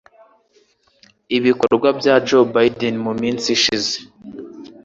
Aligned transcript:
ibikorwa 1.37 1.87
bya 1.99 2.15
Joe 2.27 2.47
Biden 2.53 2.95
mu 3.05 3.13
minsi 3.21 3.47
ishize 3.57 3.93